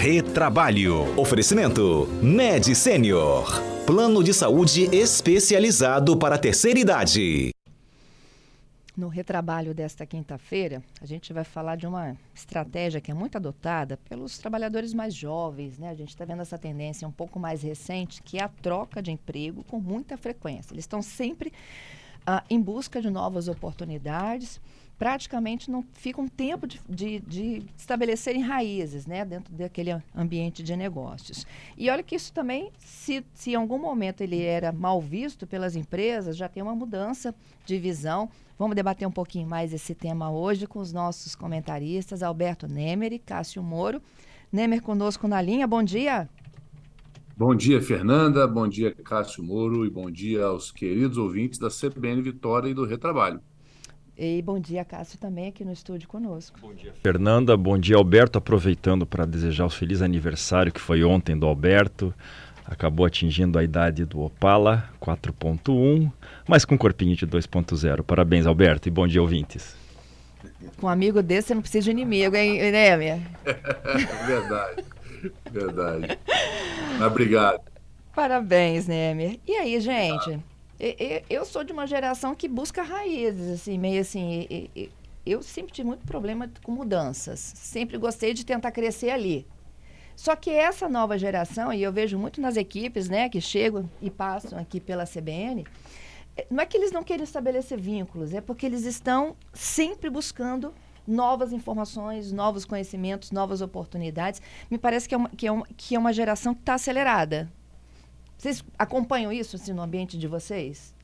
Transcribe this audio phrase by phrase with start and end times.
[0.00, 1.14] Retrabalho.
[1.20, 3.44] Oferecimento Med Sênior.
[3.86, 7.50] Plano de saúde especializado para a terceira idade.
[8.96, 13.98] No retrabalho desta quinta-feira, a gente vai falar de uma estratégia que é muito adotada
[14.08, 15.90] pelos trabalhadores mais jovens, né?
[15.90, 19.10] A gente está vendo essa tendência um pouco mais recente, que é a troca de
[19.10, 20.72] emprego com muita frequência.
[20.72, 21.52] Eles estão sempre
[22.20, 24.62] uh, em busca de novas oportunidades
[25.00, 30.76] praticamente não fica um tempo de, de, de, estabelecerem raízes né, dentro daquele ambiente de
[30.76, 31.46] negócios.
[31.78, 35.74] E olha que isso também, se, se em algum momento ele era mal visto pelas
[35.74, 38.28] empresas, já tem uma mudança de visão.
[38.58, 43.18] Vamos debater um pouquinho mais esse tema hoje com os nossos comentaristas, Alberto Nemer e
[43.18, 44.02] Cássio Moro.
[44.52, 46.28] Nemer conosco na linha, bom dia.
[47.34, 52.20] Bom dia, Fernanda, bom dia, Cássio Moro, e bom dia aos queridos ouvintes da CBN
[52.20, 53.40] Vitória e do Retrabalho.
[54.22, 56.60] E bom dia, Cássio, também aqui no estúdio conosco.
[56.60, 57.56] Bom dia, Fernanda.
[57.56, 58.36] Bom dia, Alberto.
[58.36, 62.12] Aproveitando para desejar o feliz aniversário que foi ontem do Alberto.
[62.66, 66.12] Acabou atingindo a idade do Opala 4.1,
[66.46, 68.02] mas com corpinho de 2.0.
[68.02, 69.74] Parabéns, Alberto, e bom dia, ouvintes.
[70.76, 73.22] Com um amigo desse, você não precisa de inimigo, hein, né, minha?
[74.26, 74.84] verdade,
[75.50, 76.18] verdade.
[77.06, 77.62] Obrigado.
[78.14, 79.40] Parabéns, Nemer.
[79.46, 80.38] E aí, gente?
[81.28, 84.68] Eu sou de uma geração que busca raízes, assim, meio assim.
[85.26, 87.38] Eu sempre tive muito problema com mudanças.
[87.38, 89.46] Sempre gostei de tentar crescer ali.
[90.16, 94.10] Só que essa nova geração, e eu vejo muito nas equipes, né, que chegam e
[94.10, 95.64] passam aqui pela CBN,
[96.36, 100.74] eh, não é que eles não querem estabelecer vínculos, é porque eles estão sempre buscando
[101.06, 104.42] novas informações, novos conhecimentos, novas oportunidades.
[104.70, 107.50] Me parece que é uma, que é uma, que é uma geração que está acelerada.
[108.40, 110.94] Vocês acompanham isso assim, no ambiente de vocês?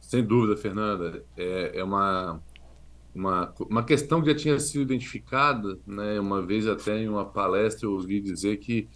[0.00, 1.22] Sem dúvida, Fernanda.
[1.36, 2.42] É, é uma,
[3.14, 5.78] uma, uma questão que já tinha sido identificada.
[5.86, 6.18] Né?
[6.18, 8.88] Uma vez, até em uma palestra, eu ouvi dizer que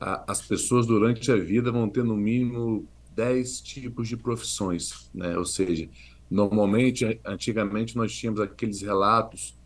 [0.00, 2.86] a, as pessoas durante a vida vão ter no mínimo
[3.16, 5.10] 10 tipos de profissões.
[5.12, 5.36] Né?
[5.36, 5.88] Ou seja,
[6.30, 9.58] normalmente, antigamente, nós tínhamos aqueles relatos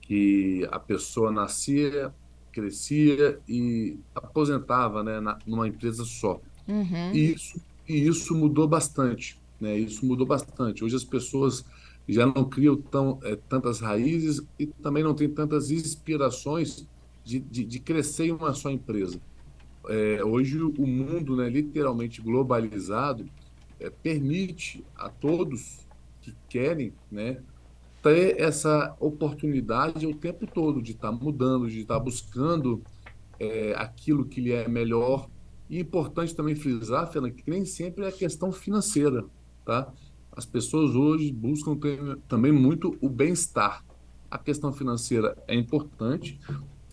[0.00, 2.10] que a pessoa nascia
[2.52, 6.40] crescia e aposentava né, na, numa empresa só.
[6.68, 7.12] Uhum.
[7.12, 9.40] E, isso, e isso mudou bastante.
[9.60, 9.78] Né?
[9.78, 10.84] Isso mudou bastante.
[10.84, 11.64] Hoje as pessoas
[12.08, 16.86] já não criam tão, é, tantas raízes e também não têm tantas inspirações
[17.24, 19.20] de, de, de crescer em uma só empresa.
[19.88, 23.24] É, hoje o mundo, né, literalmente globalizado,
[23.80, 25.86] é, permite a todos
[26.20, 27.38] que querem né,
[28.02, 32.82] ter essa oportunidade o tempo todo de estar tá mudando, de estar tá buscando
[33.38, 35.28] é, aquilo que lhe é melhor.
[35.70, 39.24] E importante também frisar, Fernanda, que nem sempre é a questão financeira,
[39.64, 39.90] tá?
[40.32, 43.84] As pessoas hoje buscam ter, também muito o bem-estar.
[44.30, 46.40] A questão financeira é importante,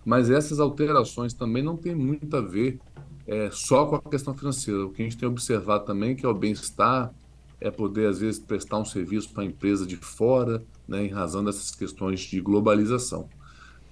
[0.05, 2.79] mas essas alterações também não têm muito a ver
[3.25, 4.85] é, só com a questão financeira.
[4.85, 7.13] O que a gente tem observado também que é o bem-estar,
[7.61, 11.44] é poder, às vezes, prestar um serviço para a empresa de fora, né, em razão
[11.44, 13.29] dessas questões de globalização.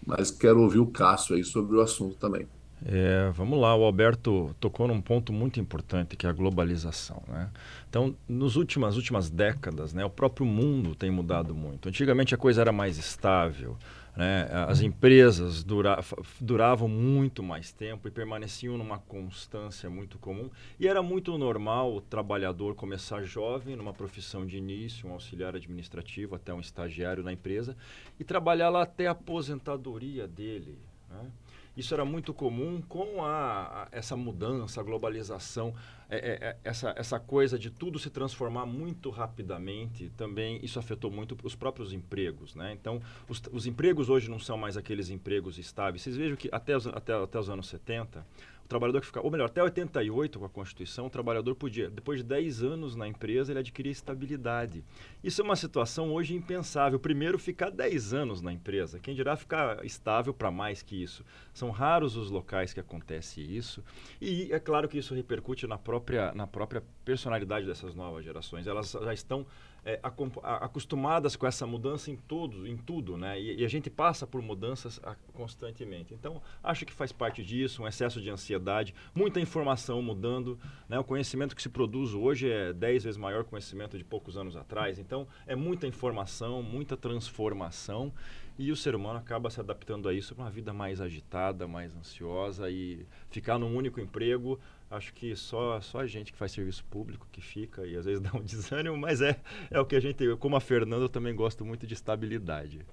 [0.06, 2.48] Mas quero ouvir o Cássio aí sobre o assunto também.
[2.86, 7.24] É, vamos lá, o Alberto tocou num ponto muito importante que é a globalização.
[7.28, 7.50] Né?
[7.90, 11.90] Então, nas últimas, últimas décadas, né, o próprio mundo tem mudado muito.
[11.90, 13.76] Antigamente a coisa era mais estável,
[14.18, 14.50] né?
[14.68, 16.04] As empresas dura,
[16.42, 20.50] duravam muito mais tempo e permaneciam numa constância muito comum.
[20.80, 26.34] E era muito normal o trabalhador começar jovem, numa profissão de início, um auxiliar administrativo,
[26.34, 27.78] até um estagiário na empresa,
[28.20, 30.80] e trabalhar lá até a aposentadoria dele.
[31.08, 31.32] Né?
[31.78, 35.76] Isso era muito comum com a, a essa mudança, a globalização,
[36.10, 40.10] é, é, é, essa, essa coisa de tudo se transformar muito rapidamente.
[40.16, 42.56] Também isso afetou muito os próprios empregos.
[42.56, 42.74] Né?
[42.74, 46.02] Então, os, os empregos hoje não são mais aqueles empregos estáveis.
[46.02, 48.26] Vocês vejam que até os, até, até os anos 70,
[48.64, 52.20] o trabalhador que ficava, ou melhor, até 88 com a Constituição, o trabalhador podia, depois
[52.20, 54.84] de 10 anos na empresa, ele adquiria estabilidade.
[55.24, 57.00] Isso é uma situação hoje impensável.
[57.00, 59.00] Primeiro, ficar 10 anos na empresa.
[59.00, 61.24] Quem dirá ficar estável para mais que isso?
[61.54, 63.82] São raros os locais que acontece isso.
[64.20, 65.97] E é claro que isso repercute na própria,
[66.36, 68.68] na própria personalidade dessas novas gerações.
[68.68, 69.46] Elas já estão
[69.88, 70.00] é,
[70.44, 73.40] acostumadas com essa mudança em tudo, em tudo, né?
[73.40, 76.14] E, e a gente passa por mudanças a, constantemente.
[76.14, 80.60] Então, acho que faz parte disso, um excesso de ansiedade, muita informação mudando,
[80.90, 81.00] né?
[81.00, 85.00] O conhecimento que se produz hoje é 10 vezes maior conhecimento de poucos anos atrás.
[85.00, 88.12] Então, é muita informação, muita transformação
[88.58, 91.96] e o ser humano acaba se adaptando a isso para uma vida mais agitada, mais
[91.96, 94.60] ansiosa e ficar num único emprego
[94.90, 98.22] acho que só, só a gente que faz serviço público que fica e às vezes
[98.22, 99.40] dá um desânimo, mas é,
[99.70, 100.24] é o que a gente.
[100.38, 102.86] Como a Fernanda, eu também gosto muito de estabilidade.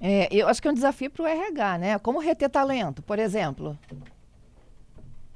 [0.00, 1.98] É, eu acho que é um desafio para o RH, né?
[1.98, 3.78] Como reter talento, por exemplo.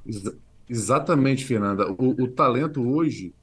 [0.07, 0.23] Ex
[0.69, 1.91] exatamente, Fernanda.
[1.93, 3.35] O, o talento hoje,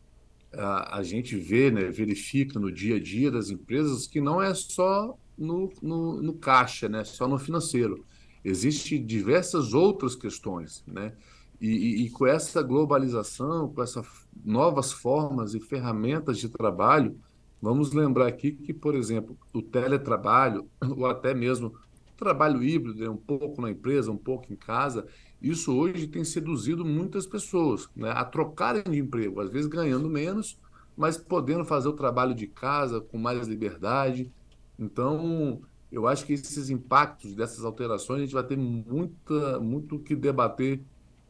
[0.53, 4.53] a, a, gente vê, né, verifica no dia a dia das empresas que não é
[4.55, 8.05] só no, no, no caixa, né, só no financeiro.
[8.43, 11.13] Existem diversas outras questões, né?
[11.59, 14.07] E, e, e, com essa globalização, com essas
[14.43, 17.19] novas formas e ferramentas de trabalho,
[17.61, 20.67] vamos lembrar aqui que, por exemplo, o teletrabalho,
[20.97, 21.75] ou até mesmo
[22.17, 25.07] trabalho híbrido, né, um pouco na empresa, um pouco em casa,
[25.41, 30.59] isso hoje tem seduzido muitas pessoas né, a trocarem de emprego, às vezes ganhando menos,
[30.95, 34.31] mas podendo fazer o trabalho de casa com mais liberdade.
[34.81, 35.61] Então,
[35.91, 40.81] eu acho que esses impactos dessas alterações a gente vai ter muita, muito que debater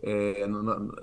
[0.01, 0.47] é,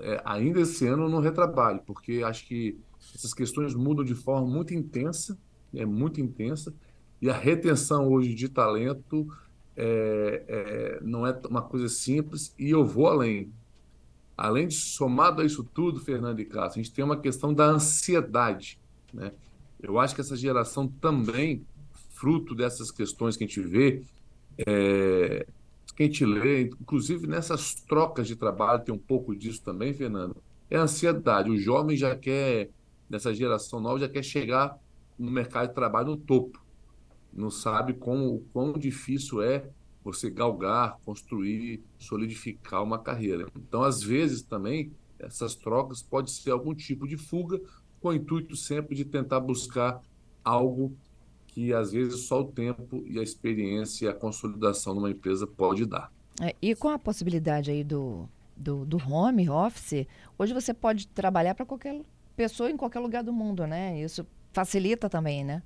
[0.01, 2.77] é, ainda esse ano no retrabalho, porque acho que
[3.15, 5.37] essas questões mudam de forma muito intensa,
[5.73, 6.73] é muito intensa,
[7.21, 9.27] e a retenção hoje de talento
[9.75, 13.53] é, é, não é uma coisa simples, e eu vou além.
[14.35, 17.65] Além de somado a isso tudo, Fernando e Cássio, a gente tem uma questão da
[17.65, 18.79] ansiedade.
[19.13, 19.33] Né?
[19.81, 21.65] Eu acho que essa geração também,
[22.19, 24.03] fruto dessas questões que a gente vê,
[24.67, 25.47] é,
[25.95, 30.37] que a gente lê, inclusive nessas trocas de trabalho, tem um pouco disso também, Fernando,
[30.69, 31.49] é a ansiedade.
[31.49, 32.69] O jovem já quer,
[33.09, 34.77] nessa geração nova, já quer chegar
[35.17, 36.63] no mercado de trabalho no topo.
[37.33, 39.69] Não sabe como, quão difícil é
[40.03, 43.47] você galgar, construir, solidificar uma carreira.
[43.55, 47.59] Então, às vezes também, essas trocas pode ser algum tipo de fuga,
[47.99, 50.01] com o intuito sempre de tentar buscar
[50.45, 50.95] algo
[51.51, 55.85] que às vezes só o tempo e a experiência e a consolidação numa empresa pode
[55.85, 56.11] dar.
[56.41, 60.05] É, e com a possibilidade aí do, do, do home office,
[60.37, 62.01] hoje você pode trabalhar para qualquer
[62.35, 63.99] pessoa em qualquer lugar do mundo, né?
[63.99, 65.61] Isso facilita também, né?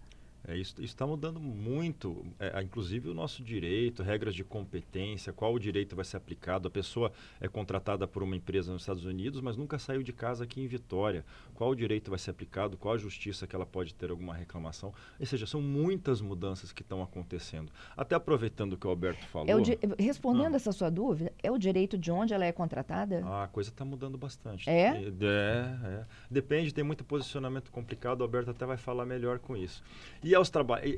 [0.45, 5.59] É, isso está mudando muito, é, inclusive o nosso direito, regras de competência, qual o
[5.59, 6.67] direito vai ser aplicado.
[6.67, 10.43] A pessoa é contratada por uma empresa nos Estados Unidos, mas nunca saiu de casa
[10.43, 11.23] aqui em Vitória.
[11.53, 14.93] Qual o direito vai ser aplicado, qual a justiça que ela pode ter alguma reclamação.
[15.19, 17.71] Ou seja, são muitas mudanças que estão acontecendo.
[17.95, 19.47] Até aproveitando o que o Alberto falou.
[19.49, 20.57] É respondendo ah.
[20.57, 23.21] essa sua dúvida, é o direito de onde ela é contratada?
[23.23, 24.69] Ah, a coisa está mudando bastante.
[24.69, 25.03] É?
[25.03, 26.05] É, é?
[26.29, 29.81] Depende, tem muito posicionamento complicado, o Alberto até vai falar melhor com isso.
[30.21, 30.51] E e aos,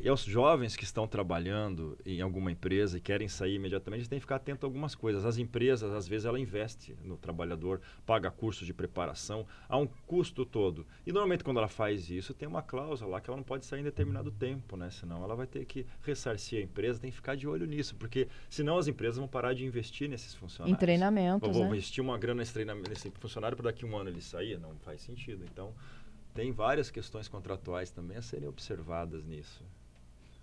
[0.03, 4.21] e aos jovens que estão trabalhando em alguma empresa e querem sair imediatamente, tem que
[4.21, 5.25] ficar atento a algumas coisas.
[5.25, 10.45] As empresas, às vezes, ela investe no trabalhador, paga curso de preparação, há um custo
[10.45, 10.87] todo.
[11.05, 13.81] E normalmente, quando ela faz isso, tem uma cláusula lá que ela não pode sair
[13.81, 14.89] em determinado tempo, né?
[14.89, 18.27] Senão ela vai ter que ressarcir a empresa, tem que ficar de olho nisso, porque
[18.49, 20.75] senão as empresas vão parar de investir nesses funcionários.
[20.75, 21.51] Em treinamento.
[21.51, 21.69] Vou, né?
[21.69, 24.57] investir uma grana nesse, nesse funcionário para daqui a um ano ele sair?
[24.59, 25.43] Não faz sentido.
[25.51, 25.73] Então
[26.35, 29.63] tem várias questões contratuais também a serem observadas nisso.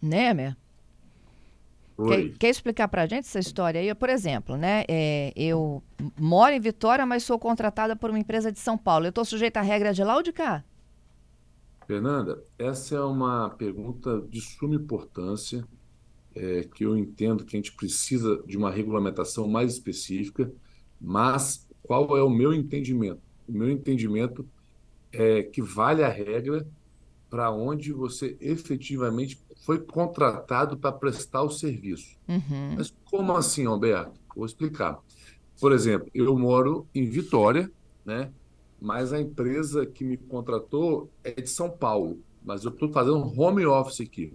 [0.00, 0.56] Né, Mer?
[2.08, 3.94] Quer, quer, explicar para a gente essa história aí?
[3.94, 4.84] Por exemplo, né?
[4.88, 5.82] É, eu
[6.18, 9.04] moro em Vitória, mas sou contratada por uma empresa de São Paulo.
[9.04, 10.64] Eu estou sujeita à regra de lá ou de cá?
[11.86, 15.62] Fernanda, essa é uma pergunta de suma importância,
[16.34, 20.50] é, que eu entendo que a gente precisa de uma regulamentação mais específica,
[20.98, 23.20] mas qual é o meu entendimento?
[23.46, 24.61] O meu entendimento é,
[25.52, 26.66] que vale a regra
[27.28, 32.16] para onde você efetivamente foi contratado para prestar o serviço.
[32.28, 32.74] Uhum.
[32.76, 34.12] Mas como assim, Alberto?
[34.34, 34.98] Vou explicar.
[35.60, 37.70] Por exemplo, eu moro em Vitória,
[38.04, 38.30] né?
[38.82, 43.64] mas a empresa que me contratou é de São Paulo, mas eu estou fazendo home
[43.64, 44.34] office aqui.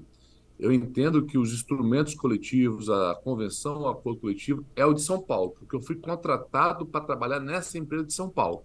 [0.57, 5.21] Eu entendo que os instrumentos coletivos, a convenção, o acordo coletivo, é o de São
[5.21, 8.63] Paulo, porque eu fui contratado para trabalhar nessa empresa de São Paulo.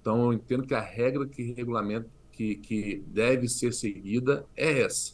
[0.00, 5.12] Então, eu entendo que a regra que regulamenta, que, que deve ser seguida é essa.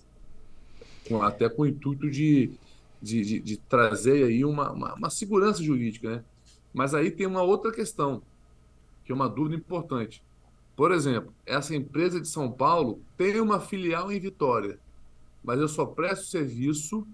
[1.09, 2.53] Com, até com o intuito de,
[3.03, 6.25] de, de, de trazer aí uma, uma, uma, segurança jurídica, né?
[6.73, 8.23] Mas aí tem uma outra questão,
[9.05, 10.23] que é uma dúvida importante.
[10.77, 14.79] Por exemplo, essa empresa de São Paulo tem uma filial em Vitória,
[15.43, 17.07] mas eu só presto serviço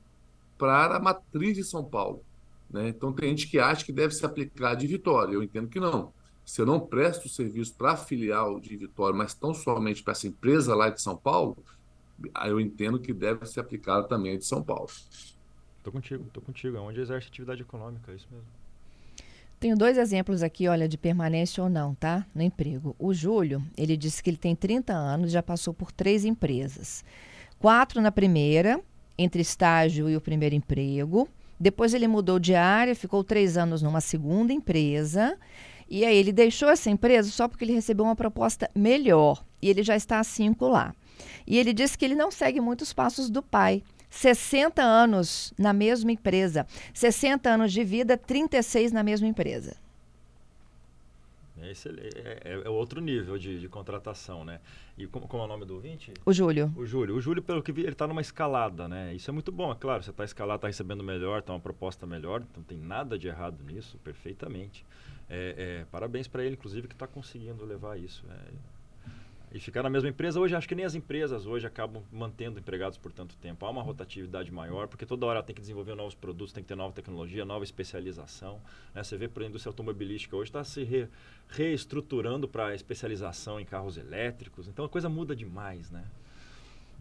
[0.59, 2.23] para a matriz de São Paulo.
[2.69, 2.89] Né?
[2.89, 5.35] Então tem gente que acha que deve se aplicar de Vitória.
[5.35, 6.13] Eu entendo que não.
[6.45, 10.27] Se eu não presto serviço para a filial de Vitória, mas tão somente para essa
[10.27, 11.57] empresa lá de São Paulo,
[12.45, 14.89] eu entendo que deve ser aplicado também de São Paulo.
[15.79, 16.77] Estou contigo, estou contigo.
[16.77, 18.47] É onde exerce atividade econômica, é isso mesmo.
[19.59, 22.27] Tenho dois exemplos aqui, olha, de permanência ou não, tá?
[22.35, 22.97] No emprego.
[22.99, 27.05] O Júlio, ele disse que ele tem 30 anos, já passou por três empresas.
[27.61, 28.81] Quatro na primeira,
[29.17, 31.29] entre estágio e o primeiro emprego.
[31.61, 35.39] Depois ele mudou de área, ficou três anos numa segunda empresa
[35.89, 39.45] E aí ele deixou essa empresa só porque ele recebeu uma proposta melhor.
[39.61, 40.95] E ele já está há cinco lá.
[41.47, 43.83] E ele disse que ele não segue muitos passos do pai.
[44.11, 46.67] 60 anos na mesma empresa.
[46.93, 49.77] 60 anos de vida, 36 na mesma empresa.
[51.71, 54.61] Esse é, é, é, outro nível de, de, contratação, né?
[54.97, 56.13] E como, como, é o nome do ouvinte?
[56.25, 56.73] O Júlio.
[56.77, 57.17] O Júlio.
[57.17, 59.15] O Júlio, pelo que vi, ele está numa escalada, né?
[59.15, 60.03] Isso é muito bom, é claro.
[60.03, 63.63] Você está escalado, está recebendo melhor, está uma proposta melhor, não tem nada de errado
[63.65, 64.85] nisso, perfeitamente.
[65.29, 68.25] É, é parabéns para ele, inclusive, que está conseguindo levar isso.
[69.55, 70.41] E ficar na mesma empresa.
[70.41, 73.67] Hoje, acho que nem as empresas hoje acabam mantendo empregados por tanto tempo.
[73.67, 76.75] Há uma rotatividade maior, porque toda hora tem que desenvolver novos produtos, tem que ter
[76.75, 78.61] nova tecnologia, nova especialização.
[78.95, 79.05] Né?
[79.05, 81.07] Você vê, por a indústria automobilística hoje está se re,
[81.49, 84.69] reestruturando para especialização em carros elétricos.
[84.69, 86.05] Então, a coisa muda demais, né?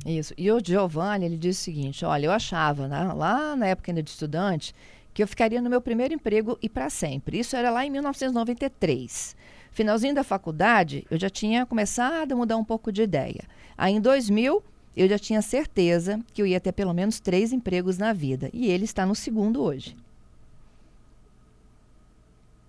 [0.06, 0.34] Isso.
[0.38, 4.04] E o Giovanni, ele disse o seguinte, olha, eu achava, né, lá na época ainda
[4.04, 4.76] de estudante,
[5.14, 7.40] que eu ficaria no meu primeiro emprego e para sempre.
[7.40, 9.36] Isso era lá em 1993.
[9.72, 13.44] Finalzinho da faculdade, eu já tinha começado a mudar um pouco de ideia.
[13.78, 14.62] Aí em 2000,
[14.96, 18.50] eu já tinha certeza que eu ia ter pelo menos três empregos na vida.
[18.54, 19.96] E ele está no segundo hoje.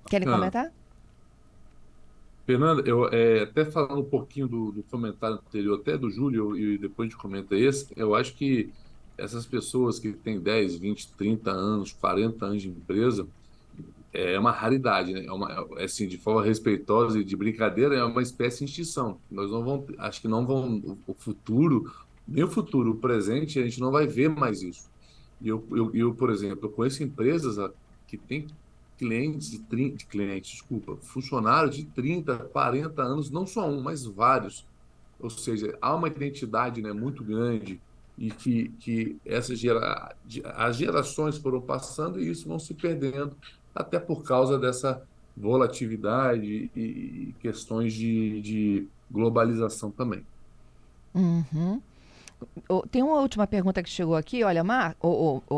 [0.09, 0.33] Querem ah.
[0.33, 0.73] comentar?
[2.47, 6.77] Fernanda, eu é, até falando um pouquinho do, do, comentário anterior, até do Júlio, e
[6.77, 8.69] depois a gente comenta esse, eu acho que
[9.17, 13.27] essas pessoas que têm 10, 20, 30 anos, 40 anos de empresa,
[14.13, 15.25] é uma raridade, né?
[15.25, 19.19] É uma, é assim, de forma respeitosa e de brincadeira, é uma espécie de extinção.
[19.31, 21.91] Nós não vamos, acho que não vão, o futuro,
[22.29, 24.91] nem o futuro, o presente, a gente não vai ver mais isso.
[25.41, 27.57] E eu, eu, eu por exemplo, eu conheço empresas
[28.07, 28.47] que têm
[28.99, 34.05] clientes de 30, de clientes, desculpa, funcionários de 30, 40 anos, não só um, mas
[34.05, 34.67] vários.
[35.19, 37.81] Ou seja, há uma identidade né, muito grande
[38.19, 40.15] e que, que essas gera,
[40.55, 43.35] as gerações foram passando e isso vão se perdendo
[43.75, 45.03] até por causa dessa
[45.37, 50.25] volatilidade e questões de, de globalização também.
[51.15, 51.81] Uhum.
[52.91, 54.97] Tem uma última pergunta que chegou aqui, olha, Mar,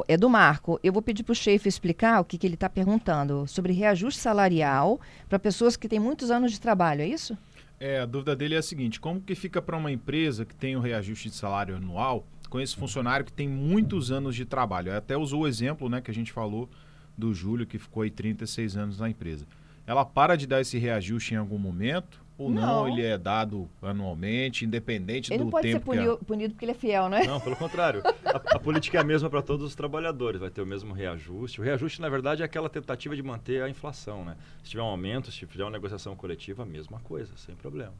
[0.06, 0.78] é do Marco.
[0.83, 4.21] Eu vou pedir para o chefe explicar o que, que ele está perguntando sobre reajuste
[4.21, 7.37] salarial para pessoas que têm muitos anos de trabalho, é isso?
[7.80, 10.76] É, a dúvida dele é a seguinte: como que fica para uma empresa que tem
[10.76, 14.97] o um reajuste de salário anual com esse funcionário que tem muitos anos de trabalho?
[14.97, 16.68] Até usou o exemplo né, que a gente falou
[17.16, 19.47] do Júlio, que ficou aí 36 anos na empresa.
[19.87, 22.25] Ela para de dar esse reajuste em algum momento?
[22.37, 25.59] Ou não, não ele é dado anualmente, independente ele do tempo?
[25.59, 27.26] Ele pode ser punido, punido porque ele é fiel, não é?
[27.26, 28.02] Não, pelo contrário.
[28.25, 31.61] A, a, política é a mesma para todos os trabalhadores, vai ter o mesmo reajuste.
[31.61, 34.37] O reajuste, na verdade, é aquela tentativa de manter a inflação, né?
[34.64, 37.94] Se tiver um aumento, se tiver uma negociação coletiva, a mesma coisa, sem problemas.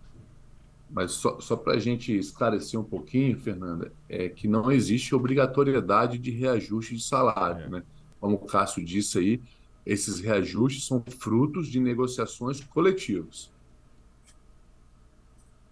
[0.91, 6.19] Mas só, só para a gente esclarecer um pouquinho, Fernanda, é que não existe obrigatoriedade
[6.19, 7.69] de reajuste de salário, é.
[7.69, 7.83] né?
[8.25, 9.43] Como o Cássio disse aí,
[9.85, 13.53] esses reajustes são frutos de negociações coletivas.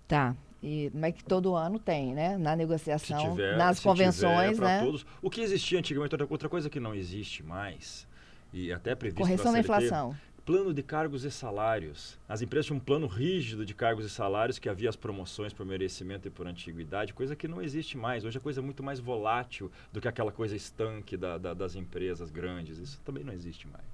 [0.06, 0.36] Tá.
[0.62, 2.36] E, mas que todo ano tem, né?
[2.36, 4.84] Na negociação, tiver, nas convenções, né?
[4.84, 5.06] Todos.
[5.22, 8.06] O que existia antigamente, outra coisa que não existe mais,
[8.52, 12.18] e até previsto Correção da inflação plano de cargos e salários.
[12.28, 15.64] As empresas tinham um plano rígido de cargos e salários que havia as promoções por
[15.64, 18.24] merecimento e por antiguidade, coisa que não existe mais.
[18.24, 21.76] Hoje a coisa é muito mais volátil do que aquela coisa estanque da, da, das
[21.76, 22.78] empresas grandes.
[22.78, 23.84] Isso também não existe mais.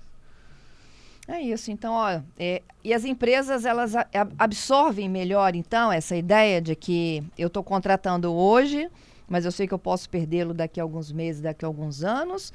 [1.29, 1.71] É isso.
[1.71, 4.07] Então, ó, é, e as empresas elas a,
[4.39, 8.89] absorvem melhor, então, essa ideia de que eu estou contratando hoje,
[9.29, 12.51] mas eu sei que eu posso perdê-lo daqui a alguns meses, daqui a alguns anos.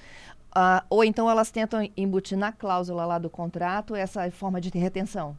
[0.55, 5.35] Uh, ou então elas tentam embutir na cláusula lá do contrato essa forma de retenção?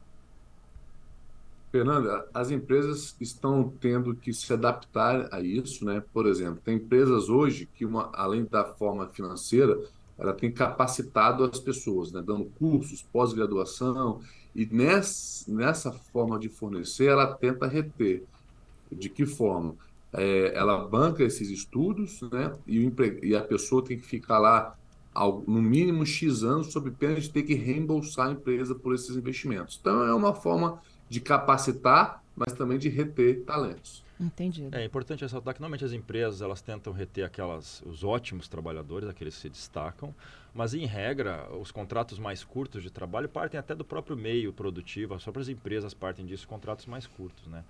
[1.70, 6.02] Fernanda, as empresas estão tendo que se adaptar a isso, né?
[6.12, 9.80] Por exemplo, tem empresas hoje que, uma, além da forma financeira,
[10.16, 12.22] ela tem capacitado as pessoas, né?
[12.24, 14.20] Dando cursos, pós-graduação,
[14.54, 18.22] e nessa, nessa forma de fornecer, ela tenta reter.
[18.90, 19.74] De que forma?
[20.12, 22.52] É, ela banca esses estudos, né?
[22.66, 24.76] E, o, e a pessoa tem que ficar lá
[25.14, 29.78] no mínimo X anos, sob pena de ter que reembolsar a empresa por esses investimentos.
[29.80, 34.02] Então, é uma forma de capacitar, mas também de reter talentos.
[34.18, 34.76] Entendido.
[34.76, 39.34] É importante ressaltar que normalmente as empresas elas tentam reter aquelas os ótimos trabalhadores, aqueles
[39.34, 40.14] que se destacam,
[40.54, 45.14] mas em regra os contratos mais curtos de trabalho partem até do próprio meio produtivo,
[45.14, 47.64] as próprias empresas partem disso, contratos mais curtos, né?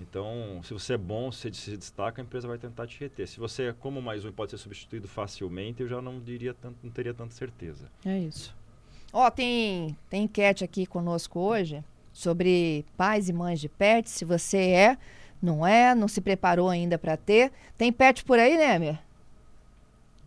[0.00, 3.26] Então, se você é bom, se se destaca, a empresa vai tentar te reter.
[3.26, 6.76] Se você é como mais um pode ser substituído facilmente, eu já não diria tanto,
[6.82, 7.90] não teria tanta certeza.
[8.04, 8.54] É isso.
[9.12, 14.24] Ó, oh, tem tem enquete aqui conosco hoje sobre pais e mães de pets, se
[14.24, 14.98] você é,
[15.42, 17.52] não é, não se preparou ainda para ter.
[17.76, 18.98] Tem pet por aí, né, Mir?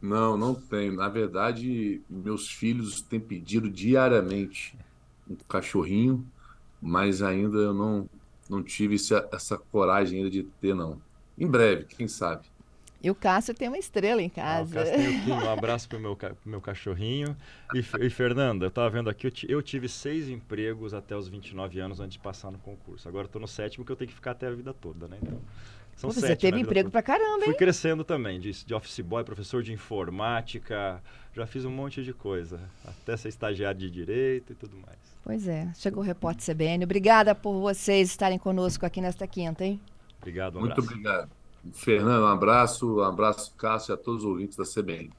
[0.02, 0.94] Não, não tenho.
[0.94, 4.76] Na verdade, meus filhos têm pedido diariamente
[5.30, 6.28] um cachorrinho
[6.82, 8.10] mas ainda eu não,
[8.52, 11.02] não tive essa, essa coragem ainda de ter, não.
[11.38, 12.46] Em breve, quem sabe.
[13.04, 14.80] E o Cássio tem uma estrela em casa.
[14.80, 17.36] Ah, o Cássio tem o Kim, um abraço pro meu, pro meu cachorrinho.
[17.74, 21.80] E, e Fernanda, eu estava vendo aqui, eu, eu, tive seis empregos até os 29
[21.80, 23.08] anos antes de passar no concurso.
[23.08, 25.18] Agora tô no sétimo que eu tenho que ficar até a vida toda, né?
[25.20, 25.40] Então,
[25.96, 26.92] são Pô, você teve emprego toda.
[26.92, 27.46] pra caramba, hein?
[27.46, 31.02] Fui crescendo também, de, de office boy, professor de informática,
[31.34, 32.60] já fiz um monte de coisa.
[32.86, 35.00] Até ser estagiário de direito e tudo mais.
[35.24, 36.84] Pois é, chegou o repórter CBN.
[36.84, 39.80] Obrigada por vocês estarem conosco aqui nesta quinta, hein?
[40.20, 41.30] Obrigado, um Muito obrigado.
[41.74, 45.12] Fernando, um abraço, um abraço, Cássio, a todos os ouvintes da CBN.